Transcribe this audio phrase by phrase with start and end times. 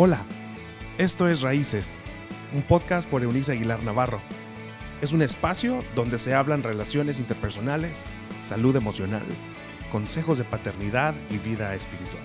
[0.00, 0.24] Hola,
[0.96, 1.96] esto es Raíces,
[2.54, 4.20] un podcast por Eunice Aguilar Navarro.
[5.02, 8.04] Es un espacio donde se hablan relaciones interpersonales,
[8.38, 9.24] salud emocional,
[9.90, 12.22] consejos de paternidad y vida espiritual.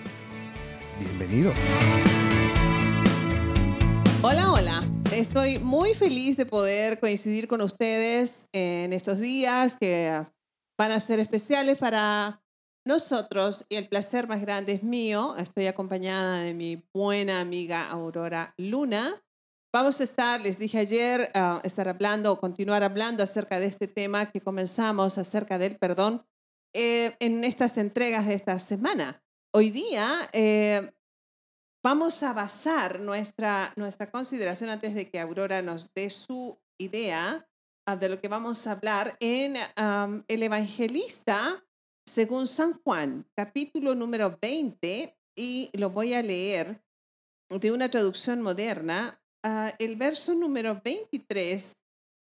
[0.99, 1.51] Bienvenido.
[4.21, 4.83] Hola, hola.
[5.11, 10.23] Estoy muy feliz de poder coincidir con ustedes en estos días que
[10.77, 12.42] van a ser especiales para
[12.85, 15.35] nosotros y el placer más grande es mío.
[15.37, 19.21] Estoy acompañada de mi buena amiga Aurora Luna.
[19.73, 23.87] Vamos a estar, les dije ayer, uh, estar hablando o continuar hablando acerca de este
[23.87, 26.25] tema que comenzamos acerca del perdón
[26.75, 29.23] eh, en estas entregas de esta semana.
[29.51, 30.91] Hoy día eh,
[31.83, 37.47] vamos a basar nuestra, nuestra consideración antes de que Aurora nos dé su idea
[37.89, 39.55] uh, de lo que vamos a hablar en
[40.27, 41.63] el evangelista
[42.05, 46.81] según San Juan, capítulo número 20, y lo voy a leer
[47.49, 51.73] de una traducción moderna, uh, el verso número 23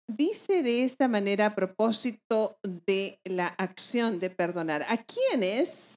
[0.08, 4.84] dice de esta manera a propósito de la acción de perdonar.
[4.90, 5.96] A quienes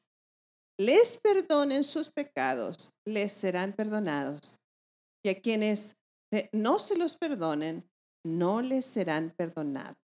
[0.78, 4.58] les perdonen sus pecados, les serán perdonados.
[5.24, 5.96] Y a quienes
[6.52, 7.88] no se los perdonen,
[8.24, 9.96] no les serán perdonados.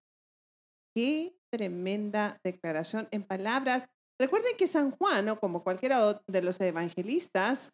[0.95, 3.89] Qué tremenda declaración en palabras.
[4.19, 7.71] Recuerden que San Juan, o como cualquiera de los evangelistas,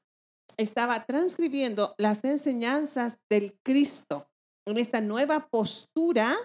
[0.57, 4.27] estaba transcribiendo las enseñanzas del Cristo
[4.65, 6.35] en esta nueva postura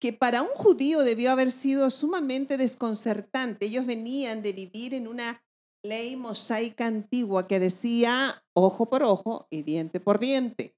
[0.00, 3.66] que para un judío debió haber sido sumamente desconcertante.
[3.66, 5.44] Ellos venían de vivir en una
[5.84, 10.77] ley mosaica antigua que decía ojo por ojo y diente por diente.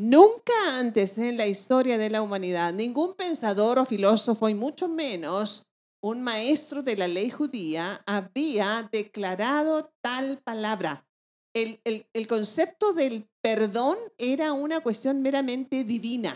[0.00, 5.66] Nunca antes en la historia de la humanidad ningún pensador o filósofo, y mucho menos
[6.00, 11.04] un maestro de la ley judía, había declarado tal palabra.
[11.52, 16.32] El, el, concepto del perdón era una cuestión meramente divina.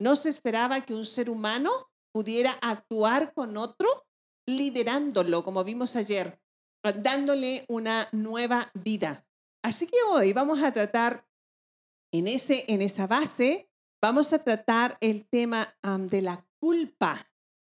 [0.00, 1.70] No se esperaba que un ser humano
[2.12, 3.88] pudiera actuar con otro
[4.48, 6.40] liberándolo, como vimos ayer,
[6.82, 9.24] dándole una nueva vida.
[9.62, 11.25] Así que hoy vamos a tratar
[12.12, 13.70] en, ese, en esa base
[14.02, 15.76] vamos a tratar el tema
[16.10, 17.16] de la culpa.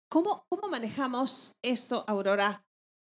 [0.08, 2.66] ¿Cómo, ¿Cómo manejamos eso, Aurora?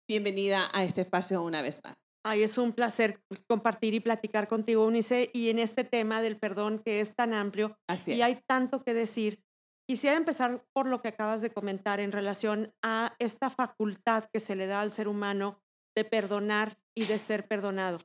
[0.08, 1.96] Bienvenida a este espacio una vez más.
[2.24, 6.78] Ay, es un placer compartir y platicar contigo, Unice, y en este tema del perdón
[6.78, 9.42] que es tan amplio Así y hay tanto que decir.
[9.88, 14.54] Quisiera empezar por lo que acabas de comentar en relación a esta facultad que se
[14.54, 15.60] le da al ser humano
[15.96, 17.98] de perdonar y de ser perdonado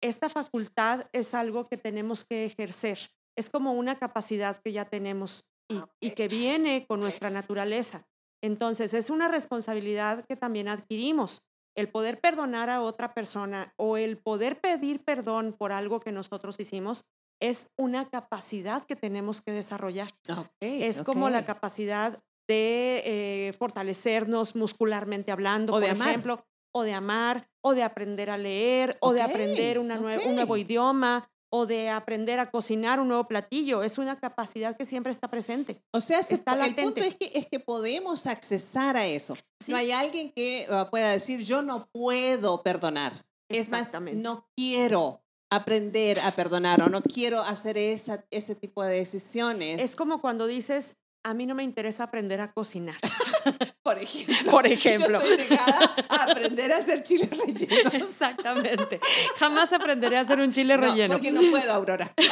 [0.00, 3.10] esta facultad es algo que tenemos que ejercer.
[3.36, 5.44] Es como una capacidad que ya tenemos
[6.00, 8.06] y, que viene con nuestra naturaleza.
[8.42, 11.42] Entonces, es una responsabilidad que también adquirimos.
[11.76, 16.58] El poder perdonar a otra persona o el poder pedir perdón por algo que nosotros
[16.58, 17.04] hicimos
[17.40, 20.10] es una capacidad que tenemos que desarrollar.
[20.60, 26.44] es como la capacidad de eh, fortalecernos muscularmente hablando, por ejemplo,
[26.78, 31.30] o de amar, o de aprender a leer, o de aprender una un nuevo idioma,
[31.50, 33.82] o de aprender a cocinar un nuevo platillo.
[33.82, 35.82] Es una capacidad que siempre está presente.
[35.92, 39.36] O sea, está el punto es que, es que podemos accesar a eso.
[39.66, 43.12] No hay alguien que ah, pueda decir, yo no puedo perdonar.
[43.48, 48.96] Es más, no quiero aprender a perdonar o no quiero hacer esa, ese tipo de
[48.96, 49.82] decisiones.
[49.82, 52.96] Es como cuando dices, a mí no me interesa aprender a cocinar.
[53.82, 54.50] Por ejemplo.
[54.50, 55.20] Por ejemplo.
[55.20, 57.94] Yo estoy negada a aprender a hacer chiles rellenos.
[57.94, 59.00] Exactamente.
[59.38, 61.14] Jamás aprenderé a hacer un chile no, relleno.
[61.14, 62.12] Porque no puedo, Aurora.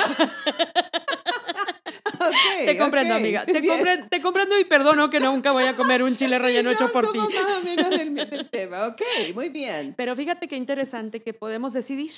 [2.17, 3.45] Okay, te comprendo, amiga.
[3.45, 3.61] Te,
[4.09, 7.19] te, comprendo y perdono que nunca voy a comer un chile relleno hecho por ti.
[7.19, 8.87] más o menos del, del tema.
[8.87, 9.03] Ok,
[9.35, 9.95] muy bien.
[9.97, 12.13] Pero fíjate qué interesante que podemos decidir.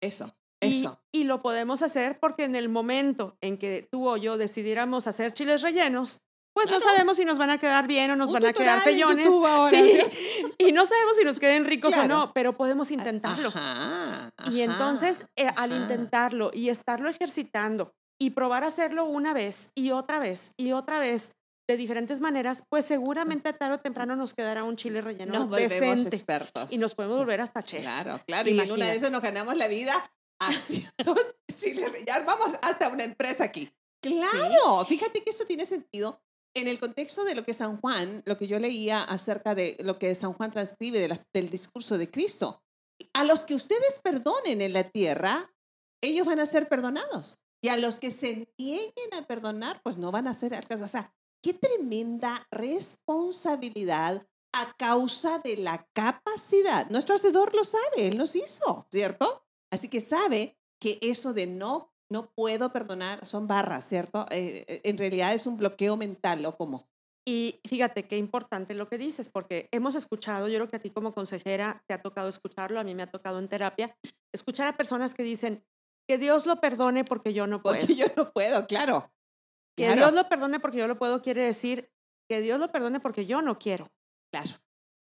[0.00, 0.36] Eso.
[0.60, 1.00] Eso.
[1.12, 5.32] Y, lo podemos hacer porque en el momento en que tú o yo decidiéramos hacer
[5.32, 6.20] chiles rellenos,
[6.54, 9.28] pues no sabemos si nos van a quedar bien o nos van a quedar fellones.
[9.70, 10.00] sí.
[10.58, 13.52] Y no sabemos si nos queden ricos o no, pero podemos intentarlo.
[14.50, 19.90] Y entonces, eh, al intentarlo y estarlo ejercitando y probar a hacerlo una vez y
[19.90, 21.32] otra vez y otra vez
[21.68, 26.06] de diferentes maneras, pues seguramente tarde o temprano nos quedará un chile relleno nos volvemos
[26.06, 26.72] expertos.
[26.72, 27.82] Y nos podemos volver hasta chefs.
[27.82, 28.48] Claro, claro.
[28.48, 30.10] Y en una de esas nos ganamos la vida
[30.40, 31.16] haciendo
[31.54, 32.26] chile relleno.
[32.26, 33.72] Vamos hasta una empresa aquí.
[34.00, 36.20] Claro, fíjate que eso tiene sentido
[36.54, 39.98] en el contexto de lo que San Juan, lo que yo leía acerca de lo
[39.98, 42.62] que San Juan transcribe del discurso de Cristo.
[43.12, 45.54] A los que ustedes perdonen en la tierra,
[46.00, 47.44] ellos van a ser perdonados.
[47.62, 50.84] Y a los que se nieguen a perdonar, pues no van a ser al caso.
[50.84, 56.88] O sea, qué tremenda responsabilidad a causa de la capacidad.
[56.88, 59.45] Nuestro Hacedor lo sabe, Él nos hizo, ¿cierto?
[59.72, 64.26] Así que sabe que eso de no no puedo perdonar, son barras, ¿cierto?
[64.30, 66.88] Eh, eh, en realidad es un bloqueo mental, ¿o cómo?
[67.28, 70.90] Y fíjate qué importante lo que dices, porque hemos escuchado, yo creo que a ti
[70.90, 73.96] como consejera te ha tocado escucharlo, a mí me ha tocado en terapia,
[74.32, 75.64] escuchar a personas que dicen,
[76.08, 77.80] que Dios lo perdone porque yo no puedo.
[77.80, 79.12] Porque yo no puedo, claro.
[79.76, 81.90] Que Dios lo perdone porque yo lo puedo quiere decir
[82.28, 83.92] que Dios lo perdone porque yo no quiero.
[84.32, 84.52] Claro,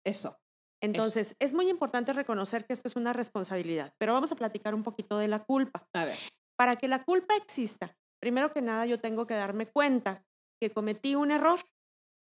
[0.03, 0.39] eso.
[0.81, 4.83] Entonces, es muy importante reconocer que esto es una responsabilidad, pero vamos a platicar un
[4.83, 5.87] poquito de la culpa.
[5.93, 6.17] A ver.
[6.55, 10.25] Para que la culpa exista, primero que nada yo tengo que darme cuenta
[10.59, 11.59] que cometí un error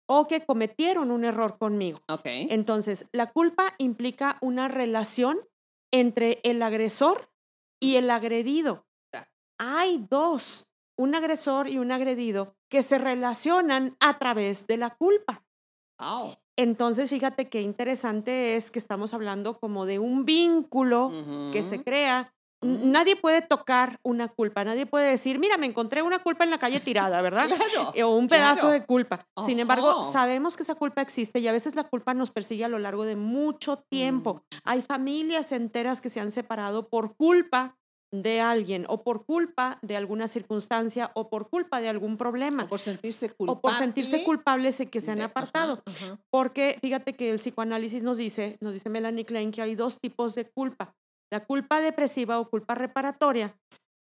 [0.07, 1.99] o que cometieron un error conmigo.
[2.07, 2.25] Ok.
[2.25, 5.39] Entonces, la culpa implica una relación
[5.91, 7.29] entre el agresor
[7.81, 8.85] y el agredido.
[9.57, 10.67] Hay dos,
[10.97, 15.45] un agresor y un agredido, que se relacionan a través de la culpa.
[16.57, 21.11] Entonces, fíjate qué interesante es que estamos hablando como de un vínculo
[21.51, 22.31] que se crea
[22.65, 26.57] Nadie puede tocar una culpa, nadie puede decir, mira, me encontré una culpa en la
[26.57, 27.47] calle tirada, ¿verdad?
[27.47, 29.27] claro, o un pedazo de culpa.
[29.45, 32.69] Sin embargo, sabemos que esa culpa existe y a veces la culpa nos persigue a
[32.69, 34.35] lo largo de mucho tiempo.
[34.35, 34.57] Mm.
[34.63, 37.77] Hay familias enteras que se han separado por culpa
[38.11, 42.63] de alguien o por culpa de alguna circunstancia o por culpa de algún problema.
[42.63, 43.57] O por sentirse culpable.
[43.57, 45.83] O por sentirse culpables que se han apartado.
[46.29, 50.35] Porque fíjate que el psicoanálisis nos dice, nos dice Melanie Klein, que hay dos tipos
[50.35, 50.95] de culpa
[51.31, 53.57] la culpa depresiva o culpa reparatoria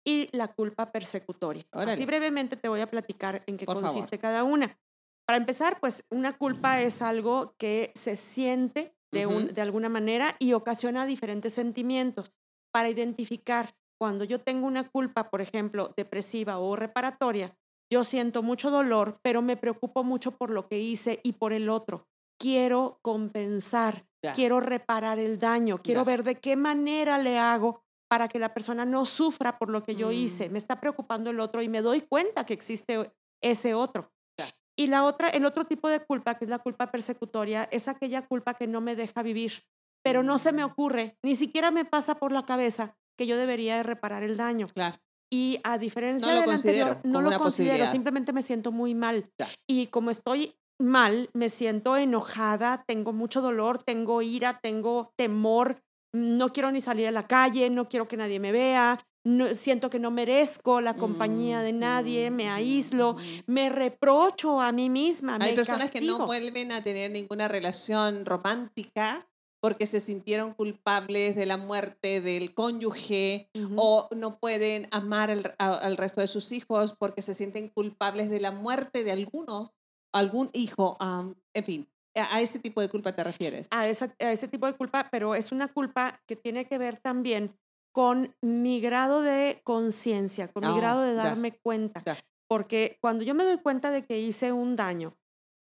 [0.06, 1.64] y la culpa persecutoria.
[1.72, 4.78] Así brevemente te voy a platicar en qué consiste cada una.
[5.26, 10.36] Para empezar, pues una culpa es algo que se siente de, un, de alguna manera
[10.38, 12.32] y ocasiona diferentes sentimientos.
[12.72, 13.74] Para identificar
[14.04, 17.56] cuando yo tengo una culpa, por ejemplo, depresiva o reparatoria,
[17.90, 21.70] yo siento mucho dolor, pero me preocupo mucho por lo que hice y por el
[21.70, 22.06] otro.
[22.38, 24.04] Quiero compensar,
[24.34, 28.84] quiero reparar el daño, quiero ver de qué manera le hago para que la persona
[28.84, 30.50] no sufra por lo que yo hice.
[30.50, 30.52] Mm.
[30.52, 33.10] Me está preocupando el otro y me doy cuenta que existe
[33.40, 34.12] ese otro.
[34.76, 38.20] Y la otra, el otro tipo de culpa, que es la culpa persecutoria, es aquella
[38.26, 39.64] culpa que no me deja vivir,
[40.02, 40.70] pero no se me mm.
[40.70, 44.66] ocurre, ni siquiera me pasa por la cabeza que yo debería reparar el daño.
[44.68, 44.96] Claro.
[45.30, 49.30] Y a diferencia del anterior, no lo considero, simplemente me siento muy mal.
[49.66, 55.82] Y como estoy mal, me siento enojada, tengo mucho dolor, tengo ira, tengo temor,
[56.12, 59.90] no quiero ni salir a la calle, no quiero que nadie me vea, no, siento
[59.90, 63.16] que no merezco la compañía de nadie, me aíslo,
[63.46, 65.38] me reprocho a mí misma.
[65.40, 69.26] Hay personas que no vuelven a tener ninguna relación romántica
[69.64, 76.20] porque se sintieron culpables de la muerte del cónyuge o no pueden amar al resto
[76.20, 79.70] de sus hijos porque se sienten culpables de la muerte de algunos
[80.12, 80.98] algún hijo,
[81.54, 83.68] en fin, a ese tipo de culpa te refieres.
[83.70, 86.98] A, esa, a ese tipo de culpa, pero es una culpa que tiene que ver
[86.98, 87.58] también
[87.90, 92.04] con mi grado de conciencia, con mi oh, grado de darme cuenta.
[92.50, 95.16] Porque cuando yo me doy cuenta de que hice un daño,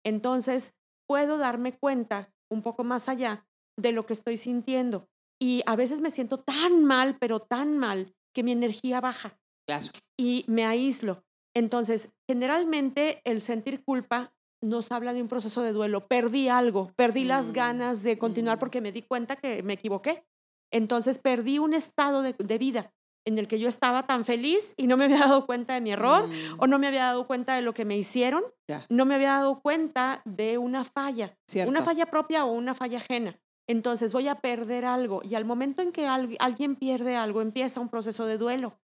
[0.06, 0.72] entonces
[1.06, 3.46] puedo darme cuenta un poco más allá
[3.80, 5.08] de lo que estoy sintiendo.
[5.40, 9.38] Y a veces me siento tan mal, pero tan mal, que mi energía baja.
[9.66, 9.86] Claro.
[10.18, 11.24] Y me aíslo.
[11.54, 14.32] Entonces, generalmente el sentir culpa
[14.62, 16.06] nos habla de un proceso de duelo.
[16.06, 18.60] Perdí algo, perdí las mm, ganas de continuar mm.
[18.60, 20.24] porque me di cuenta que me equivoqué.
[20.70, 22.92] Entonces perdí un estado de, vida
[23.24, 25.90] en el que yo estaba tan feliz y no me había dado cuenta de mi
[25.90, 26.28] error
[26.58, 28.44] o no me había dado cuenta de lo que me hicieron,
[28.88, 33.38] no me había dado cuenta de una falla, una falla propia o una falla ajena.
[33.70, 37.88] Entonces voy a perder algo y al momento en que alguien pierde algo empieza un
[37.88, 38.80] proceso de duelo.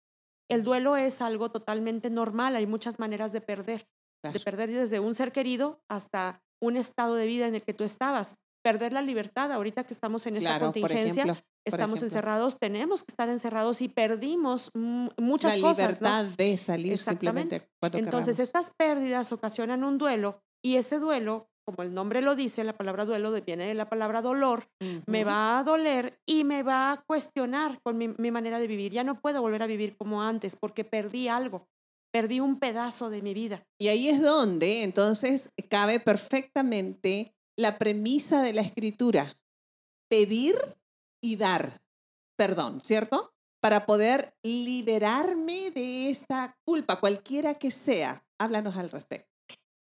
[0.50, 3.88] El duelo es algo totalmente normal, hay muchas maneras de perder
[4.32, 7.84] de perder desde un ser querido hasta un estado de vida en el que tú
[7.84, 8.36] estabas.
[8.62, 13.82] Perder la libertad, ahorita que estamos en esta contingencia, estamos encerrados, tenemos que estar encerrados
[13.82, 16.02] y perdimos muchas cosas.
[16.02, 21.84] La libertad de salir simplemente Entonces, estas pérdidas ocasionan un duelo y ese duelo, como
[21.84, 24.68] el nombre lo dice, la palabra duelo viene de la palabra dolor,
[25.06, 28.92] me va a doler y me va a cuestionar con mi manera de vivir.
[28.92, 31.68] Ya no puedo volver a vivir como antes porque perdí algo
[32.14, 33.66] perdí un pedazo de mi vida.
[33.82, 39.36] Y ahí es donde entonces cabe perfectamente la premisa de la escritura,
[40.10, 40.56] pedir
[41.24, 41.82] y dar
[42.36, 43.34] perdón, ¿cierto?
[43.62, 48.26] Para poder liberarme de esta culpa, cualquiera que sea.
[48.38, 49.33] Háblanos al respecto.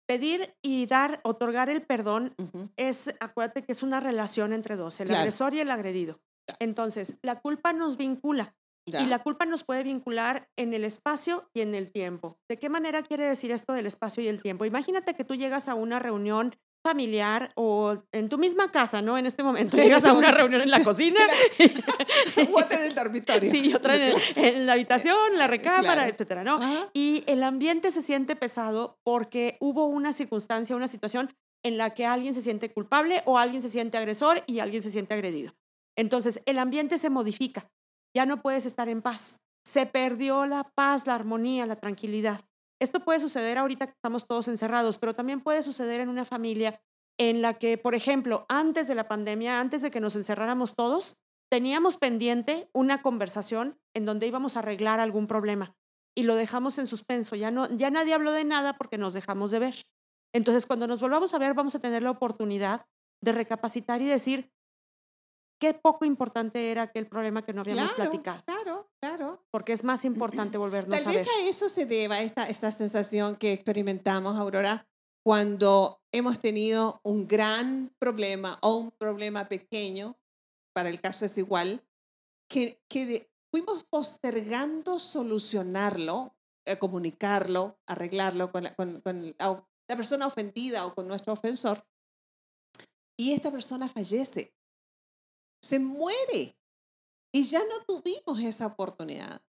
[0.06, 2.34] Pedir y dar, otorgar el perdón
[2.76, 6.20] es, acuérdate que es una relación entre dos, el agresor y el agredido.
[6.58, 8.54] Entonces, la culpa nos vincula.
[8.86, 12.38] Y la culpa nos puede vincular en el espacio y en el tiempo.
[12.50, 14.66] ¿De qué manera quiere decir esto del espacio y el tiempo?
[14.66, 19.16] Imagínate que tú llegas a una reunión familiar o en tu misma casa, ¿no?
[19.18, 21.18] En este momento llegas a una reunión en la cocina.
[22.54, 23.50] otra en el dormitorio.
[23.50, 26.08] Sí, y otra en, el- en la habitación, la recámara, Claro.
[26.10, 26.56] etcétera, ¿no?
[26.56, 26.90] Ajá.
[26.92, 31.32] Y el ambiente se siente pesado porque hubo una circunstancia, una situación
[31.64, 34.90] en la que alguien se siente culpable o alguien se siente agresor y alguien se
[34.90, 35.52] siente agredido.
[35.96, 37.70] Entonces, el ambiente se modifica.
[38.14, 39.38] Ya no puedes estar en paz.
[39.66, 42.40] Se perdió la paz, la armonía, la tranquilidad.
[42.80, 46.80] Esto puede suceder ahorita que estamos todos encerrados, pero también puede suceder en una familia
[47.18, 51.16] en la que, por ejemplo, antes de la pandemia, antes de que nos encerráramos todos,
[51.50, 55.76] teníamos pendiente una conversación en donde íbamos a arreglar algún problema
[56.16, 57.36] y lo dejamos en suspenso.
[57.36, 59.86] Ya, no, ya nadie habló de nada porque nos dejamos de ver.
[60.34, 62.82] Entonces, cuando nos volvamos a ver, vamos a tener la oportunidad
[63.22, 64.50] de recapacitar y decir
[65.60, 68.83] qué poco importante era aquel problema que no habíamos Claro, platicado, claro.
[69.54, 71.34] Porque es más importante volvernos Tal a vez ver.
[71.36, 74.88] a eso se deba esta, esta sensación que experimentamos, Aurora,
[75.24, 80.18] cuando hemos tenido un gran problema o un problema pequeño,
[80.74, 81.86] para el caso es igual,
[82.50, 86.34] que, que de- fuimos postergando solucionarlo,
[86.66, 91.86] eh, comunicarlo, arreglarlo con, la, con- con la la persona ofendida o con nuestro ofensor,
[93.16, 94.52] y esta persona fallece,
[95.62, 96.58] se muere,
[97.34, 99.42] y ya no tuvimos esa oportunidad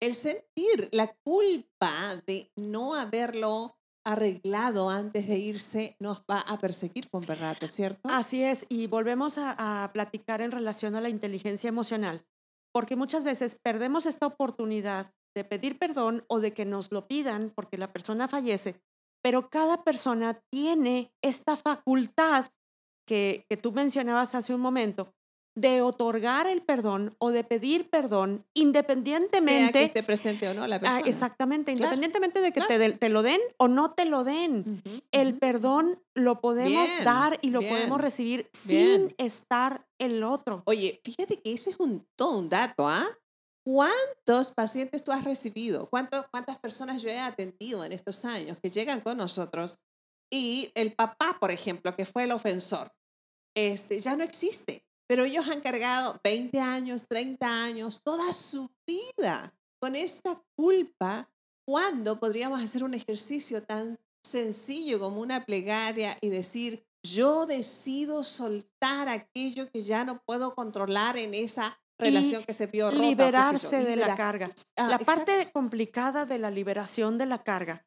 [0.00, 7.10] el sentir la culpa de no haberlo arreglado antes de irse nos va a perseguir
[7.10, 8.08] con rato, ¿cierto?
[8.08, 12.26] Así es, y volvemos a, a platicar en relación a la inteligencia emocional,
[12.72, 17.52] porque muchas veces perdemos esta oportunidad de pedir perdón o de que nos lo pidan
[17.54, 18.80] porque la persona fallece,
[19.22, 22.46] pero cada persona tiene esta facultad
[23.06, 25.12] que, que tú mencionabas hace un momento
[25.60, 30.66] de otorgar el perdón o de pedir perdón sea independientemente que esté presente o no
[30.66, 31.06] la Ah, persona.
[31.08, 32.68] exactamente, Claro, independientemente de que claro.
[32.68, 34.82] te, te lo den o no te lo den.
[34.86, 35.38] Ujú, El ujú.
[35.38, 39.08] perdón lo podemos Bien, dar y lo bien, podemos recibir bien.
[39.08, 40.62] sin estar el otro.
[40.66, 43.04] Oye, fíjate que ese es un, todo un dato, ¿ah?
[43.64, 45.88] ¿Cuántos pacientes tú has recibido?
[45.90, 49.78] ¿Cuánto- ¿Cuántas personas yo he atendido en estos años que llegan con nosotros
[50.32, 52.90] y el papá, por ejemplo, que fue el ofensor,
[53.54, 59.52] este, ya no existe, pero ellos han cargado 20 años, 30 años, toda su vida
[59.80, 61.28] con esta culpa
[61.66, 69.08] cuando podríamos hacer un ejercicio tan sencillo como una plegaria y decir, yo decido soltar
[69.08, 73.02] aquello que ya no puedo controlar en esa relación que se vio rota.
[73.02, 74.48] liberarse de la carga.
[74.76, 75.54] Ah, la parte exacto.
[75.54, 77.84] complicada de la liberación de la carga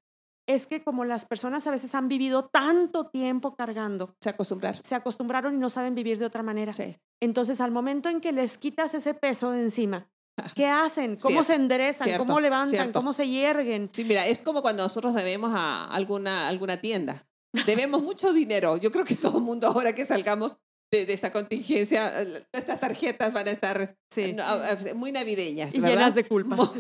[0.48, 4.76] es que como las personas a veces han vivido tanto tiempo cargando, Se acostumbrar.
[4.84, 6.74] se acostumbraron y no saben vivir de otra manera.
[6.74, 6.98] Sí.
[7.22, 10.10] Entonces, al momento en que les quitas ese peso de encima,
[10.56, 11.16] ¿qué hacen?
[11.16, 12.08] ¿Cómo Cierto, se enderezan?
[12.08, 12.70] cierto, ¿Cómo levantan?
[12.70, 13.00] cierto.
[13.00, 13.90] ¿Cómo se yerguen?
[13.94, 17.24] Sí, mira, es como cuando nosotros debemos a alguna, alguna tienda.
[17.66, 18.78] Debemos mucho dinero.
[18.78, 20.58] Yo creo que todo el mundo ahora que salgamos
[20.94, 24.34] de, de esta contingencia, eh, estas tarjetas van a estar Sí.
[24.34, 25.96] no, a- muy navideñas, Y ¿verdad?
[25.98, 26.58] llenas de culpas.
[26.60, 26.74] Mo-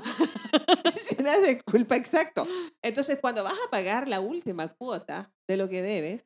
[1.17, 2.47] llenas de culpa, exacto.
[2.81, 6.25] Entonces, cuando vas a pagar la última cuota de lo que debes,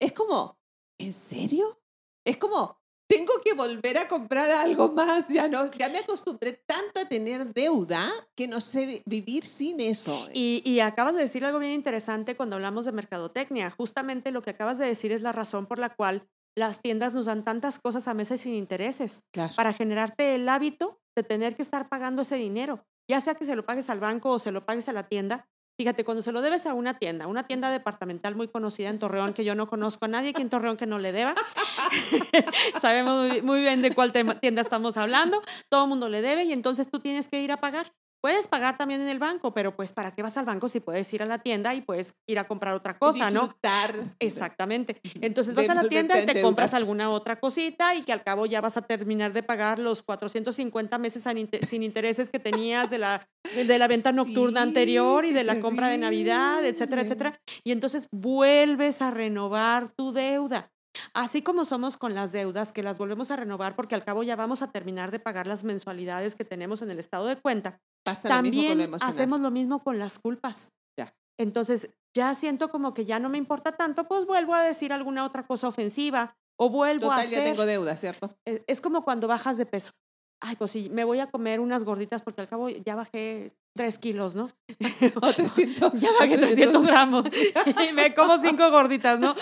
[0.00, 0.58] es como,
[0.98, 1.80] ¿en serio?
[2.26, 2.76] Es como,
[3.08, 5.28] tengo que volver a comprar algo más.
[5.28, 10.28] Ya no, ya me acostumbré tanto a tener deuda que no sé vivir sin eso.
[10.34, 13.70] Y, y acabas de decir algo bien interesante cuando hablamos de mercadotecnia.
[13.70, 17.26] Justamente lo que acabas de decir es la razón por la cual las tiendas nos
[17.26, 19.54] dan tantas cosas a meses sin intereses, Claro.
[19.56, 23.56] para generarte el hábito de tener que estar pagando ese dinero, ya sea que se
[23.56, 25.46] lo pagues al banco o se lo pagues a la tienda.
[25.80, 29.32] Fíjate, cuando se lo debes a una tienda, una tienda departamental muy conocida en Torreón,
[29.32, 31.34] que yo no conozco a nadie aquí en Torreón que no le deba,
[32.80, 36.52] sabemos muy, bien de cuál tema- tienda estamos hablando, todo el mundo le debe y
[36.52, 37.86] entonces tú tienes que ir a pagar.
[38.20, 41.12] Puedes pagar también en el banco, pero pues ¿para qué vas al banco si puedes
[41.12, 43.42] ir a la tienda y puedes ir a comprar otra cosa, no?
[43.42, 43.94] Disfrutar.
[44.18, 45.00] Exactamente.
[45.20, 48.46] Entonces vas a la tienda y te compras alguna otra cosita y que al cabo
[48.46, 52.90] ya vas a terminar de pagar los 450 meses sin inte- sin intereses que tenías
[52.90, 57.02] de la, de la venta nocturna Sí, anterior y de la compra de Navidad, etcétera,
[57.02, 57.40] etcétera.
[57.62, 60.72] Y entonces vuelves a renovar tu deuda.
[61.14, 64.34] Así como somos con las deudas, que las volvemos a renovar porque al cabo ya
[64.34, 68.28] vamos a terminar de pagar las mensualidades que tenemos en el estado de cuenta, Pasa
[68.28, 70.70] lo mismo con lo también hacemos lo mismo con las culpas.
[70.96, 71.14] Ya.
[71.38, 75.24] Entonces, ya siento como que ya no me importa tanto, pues vuelvo a decir alguna
[75.24, 77.52] otra cosa ofensiva o vuelvo a Total, ya hacer.
[77.52, 78.36] tengo deuda, ¿cierto?
[78.44, 79.92] Es es como cuando bajas de peso.
[80.40, 83.98] Ay, pues sí, me voy a comer unas gorditas porque al cabo ya bajé tres
[83.98, 84.50] kilos, ¿no?
[85.22, 85.92] O 300.
[86.00, 89.34] Ya bajé 300 gramos y me como cinco gorditas, ¿no?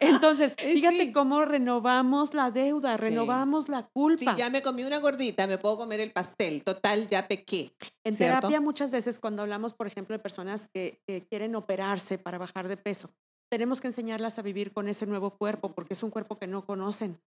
[0.00, 1.12] Entonces, Eh, fíjate sí.
[1.12, 4.34] cómo renovamos la deuda, renovamos la Si culpa.
[4.36, 6.62] ya me comí una gordita, me puedo comer el pastel.
[6.64, 7.72] Total, ya pequé.
[8.04, 8.40] En ¿cierto?
[8.40, 12.68] terapia muchas veces cuando hablamos, por ejemplo, de personas que, que quieren operarse para bajar
[12.68, 13.10] de peso,
[13.50, 16.64] tenemos que enseñarlas a vivir con ese nuevo cuerpo, porque es un cuerpo que no
[16.64, 17.20] conocen.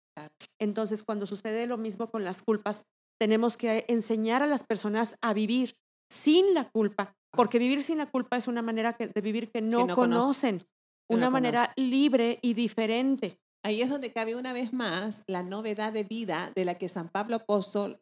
[0.59, 2.85] Entonces, cuando sucede lo mismo con las culpas,
[3.19, 5.77] tenemos que enseñar a las personas a vivir
[6.11, 9.87] sin la culpa, porque vivir sin la culpa es una manera de vivir que no,
[9.87, 10.65] conocen,
[11.09, 13.39] una manera libre y diferente.
[13.65, 17.09] Ahí es donde cabe una vez más la novedad de vida de la que San
[17.09, 18.01] Pablo Apóstol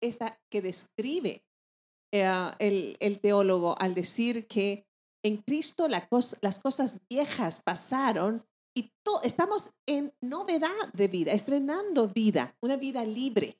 [0.00, 1.44] esta, que describe
[2.12, 4.86] eh, el, el, teólogo al decir que
[5.24, 6.06] en Cristo la
[6.42, 8.44] las cosas viejas pasaron
[8.76, 8.90] y
[9.22, 13.56] estamos en novedad de vida, estrenando vida, una vida libre.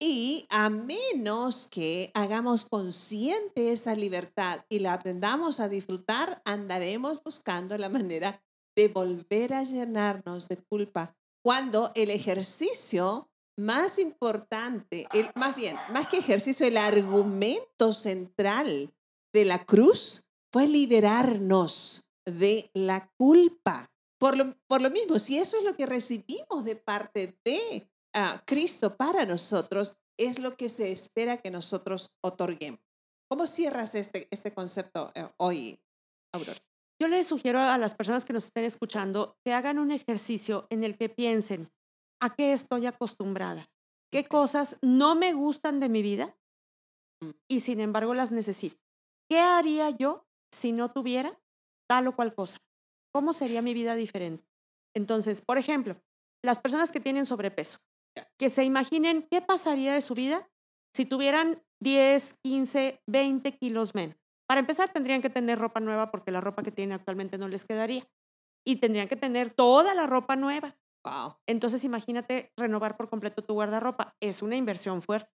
[0.00, 7.76] Y a menos que hagamos consciente esa libertad y la aprendamos a disfrutar, andaremos buscando
[7.78, 8.40] la manera
[8.76, 16.06] de volver a llenarnos de culpa, cuando el ejercicio más importante, el, más bien, más
[16.06, 18.94] que ejercicio, el argumento central
[19.32, 23.90] de la cruz fue liberarnos de la culpa.
[24.20, 27.90] Por lo, por lo mismo, si eso es lo que recibimos de parte de
[28.44, 32.80] Cristo para nosotros, es lo que se espera que nosotros otorguemos.
[33.30, 35.80] ¿Cómo cierras este, este concepto eh, hoy,
[36.32, 36.58] Aurora?
[37.00, 40.82] Yo les sugiero a las personas que nos estén escuchando que hagan un ejercicio en
[40.82, 41.70] el que piensen
[42.20, 43.70] a qué estoy acostumbrada,
[44.10, 46.36] qué cosas no me gustan de mi vida
[47.20, 47.30] mm.
[47.46, 48.78] y sin embargo las necesito.
[49.30, 51.38] ¿Qué haría yo si no tuviera
[51.86, 52.58] tal o cual cosa?
[53.12, 54.48] ¿Cómo sería mi vida diferente?
[54.94, 56.02] Entonces, por ejemplo,
[56.42, 57.78] las personas que tienen sobrepeso,
[58.38, 60.48] que se imaginen qué pasaría de su vida
[60.94, 64.16] si tuvieran 10, 15, 20 kilos menos.
[64.48, 67.64] Para empezar, tendrían que tener ropa nueva porque la ropa que tienen actualmente no les
[67.64, 68.08] quedaría.
[68.66, 70.76] Y tendrían que tener toda la ropa nueva.
[71.04, 71.36] Wow.
[71.46, 74.16] Entonces, imagínate renovar por completo tu guardarropa.
[74.20, 75.30] Es una inversión fuerte.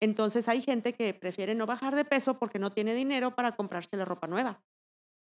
[0.00, 3.96] Entonces, hay gente que prefiere no bajar de peso porque no tiene dinero para comprarse
[3.96, 4.64] la ropa nueva.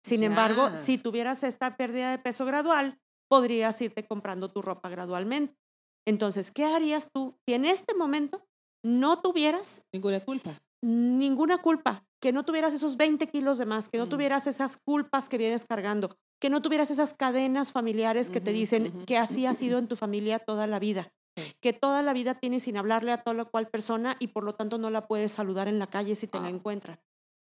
[0.02, 5.59] Sin embargo, si tuvieras esta pérdida de peso gradual, podrías irte comprando tu ropa gradualmente.
[6.06, 8.42] Entonces, ¿qué harías tú si en este momento
[8.82, 10.58] no tuvieras ninguna culpa?
[10.82, 14.10] Ninguna culpa, que no tuvieras esos 20 kilos de más, que no mm.
[14.10, 19.04] tuvieras esas culpas que vienes cargando, que no tuvieras esas cadenas familiares que te dicen
[19.04, 21.12] que así ha sido en tu familia toda la vida,
[21.60, 24.78] que toda la vida tienes sin hablarle a toda cual persona y por lo tanto
[24.78, 27.00] no la puedes saludar en la calle si te la encuentras.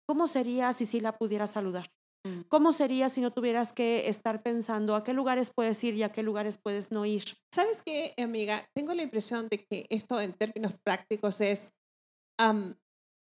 [0.06, 1.88] ¿Cómo sería si sí la pudieras saludar?
[2.24, 2.42] Mm.
[2.48, 6.12] ¿Cómo sería si no tuvieras que estar pensando a qué lugares puedes ir y a
[6.12, 7.24] qué lugares puedes no ir?
[7.52, 8.68] ¿Sabes qué, amiga?
[8.74, 11.72] Tengo la impresión de que esto en términos prácticos es,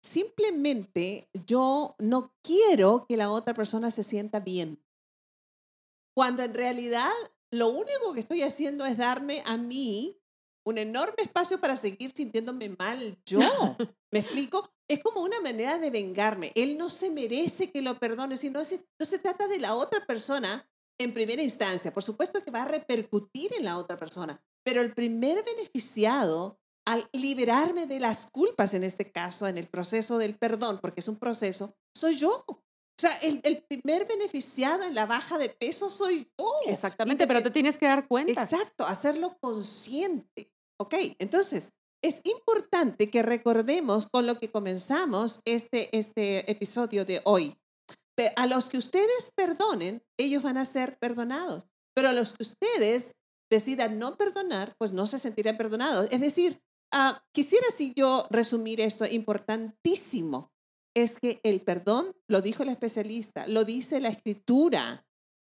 [0.05, 4.83] simplemente yo no quiero que la otra persona se sienta bien.
[6.15, 7.11] Cuando en realidad
[7.51, 10.21] lo único que estoy haciendo es darme a mí
[10.67, 13.41] un enorme espacio para seguir sintiéndome mal yo.
[14.13, 14.69] ¿Me explico?
[14.89, 16.53] Es como una manera de vengarme.
[16.55, 20.07] Él no se merece que lo perdone, sino se, no se trata de la otra
[20.07, 21.93] persona en primera instancia.
[21.93, 27.09] Por supuesto que va a repercutir en la otra persona, pero el primer beneficiado al
[27.13, 31.17] liberarme de las culpas, en este caso, en el proceso del perdón, porque es un
[31.17, 32.45] proceso, soy yo.
[32.47, 36.53] O sea, el, el primer beneficiado en la baja de peso soy yo.
[36.67, 38.33] Exactamente, pero te tienes que dar cuenta.
[38.33, 40.54] Exacto, hacerlo consciente.
[40.79, 41.71] Ok, entonces,
[42.03, 47.57] es importante que recordemos con lo que comenzamos este, este episodio de hoy.
[48.37, 51.67] A los que ustedes perdonen, ellos van a ser perdonados.
[51.95, 53.15] Pero a los que ustedes
[53.51, 56.09] decidan no perdonar, pues no se sentirán perdonados.
[56.11, 56.61] Es decir,
[56.93, 60.53] ah, quisiera si yo resumir esto importantísimo.
[60.95, 65.07] Es que el perdón, lo dijo el especialista, lo dice la escritura,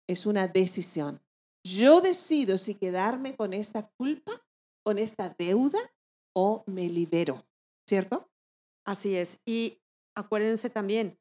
[0.09, 1.21] es una decisión.
[1.67, 4.33] Yo decido si quedarme con esta culpa,
[4.85, 5.79] con esta deuda
[6.35, 7.45] o me libero,
[7.89, 8.31] ¿cierto?
[8.85, 9.39] Así es.
[9.47, 9.81] Y
[10.15, 11.19] acuérdense también,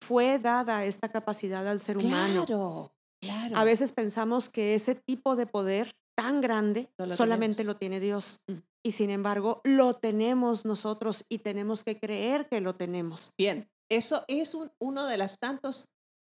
[0.00, 2.46] fue dada esta capacidad al ser humano.
[2.46, 3.56] Claro, claro.
[3.56, 8.40] A veces pensamos que ese tipo de poder tan grande solamente lo tiene Dios.
[8.46, 8.58] Mm.
[8.86, 13.32] Y sin embargo, lo tenemos nosotros y tenemos que creer que lo tenemos.
[13.38, 15.88] Bien, eso es uno de los tantos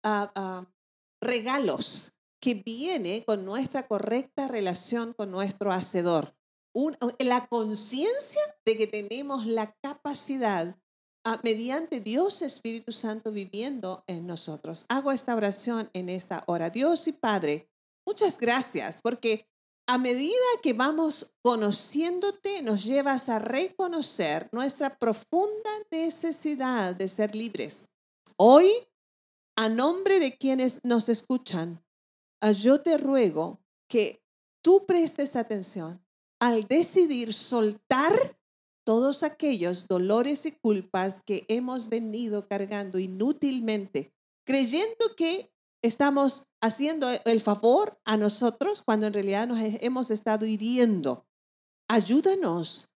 [0.02, 0.66] ah, ah,
[1.20, 6.34] regalos que viene con nuestra correcta relación con nuestro Hacedor
[7.18, 10.78] la conciencia de que tenemos la capacidad
[11.24, 14.84] ah, mediante Dios Espíritu Santo viviendo en nosotros.
[14.88, 16.70] Hago esta oración en esta hora.
[16.70, 17.68] Dios y Padre,
[18.06, 19.48] muchas gracias porque
[19.86, 27.88] a medida que vamos conociéndote, nos llevas a reconocer nuestra profunda necesidad de ser libres.
[28.36, 28.70] Hoy,
[29.56, 31.82] a nombre de quienes nos escuchan,
[32.52, 34.22] yo te ruego que
[34.62, 36.04] tú prestes atención
[36.40, 38.12] al decidir soltar
[38.84, 44.14] todos aquellos dolores y culpas que hemos venido cargando inútilmente,
[44.46, 51.26] creyendo que estamos haciendo el favor a nosotros cuando en realidad nos hemos estado hiriendo.
[51.88, 52.90] Ayúdanos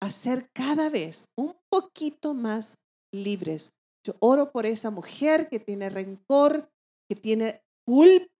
[0.00, 2.78] a ser cada vez un poquito más
[3.12, 3.72] libres.
[4.04, 6.70] Yo oro por esa mujer que tiene rencor,
[7.08, 7.64] que tiene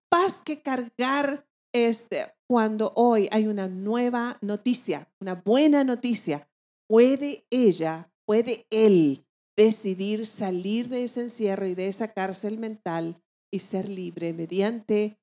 [0.08, 6.48] culpas que cargar este, cuando hoy hay una nueva noticia, una buena noticia.
[6.88, 13.60] Puede ella, puede él decidir salir de ese encierro y de esa cárcel mental y
[13.60, 15.18] ser libre mediante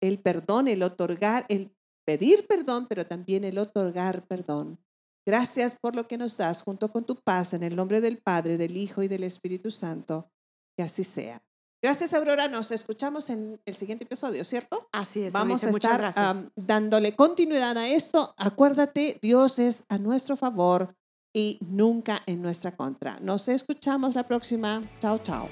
[0.00, 1.74] el perdón, el otorgar, el
[2.06, 4.78] pedir perdón, pero también el otorgar perdón.
[5.26, 8.56] Gracias por lo que nos das junto con tu paz en el nombre del Padre,
[8.56, 10.30] del Hijo y del Espíritu Santo.
[10.76, 11.44] Que así sea.
[11.82, 12.48] Gracias, Aurora.
[12.48, 14.88] Nos escuchamos en el siguiente episodio, ¿cierto?
[14.92, 15.32] Así es.
[15.32, 16.12] Vamos a estar
[16.56, 18.34] dándole continuidad a esto.
[18.36, 20.94] Acuérdate, Dios es a nuestro favor
[21.32, 23.18] y nunca en nuestra contra.
[23.20, 24.82] Nos escuchamos la próxima.
[25.00, 25.48] Chao, chao.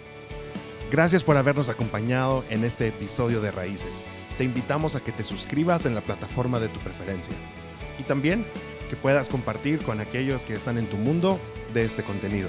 [0.90, 4.04] Gracias por habernos acompañado en este episodio de Raíces.
[4.36, 7.34] Te invitamos a que te suscribas en la plataforma de tu preferencia
[7.98, 8.44] y también
[8.88, 11.38] que puedas compartir con aquellos que están en tu mundo
[11.74, 12.48] de este contenido.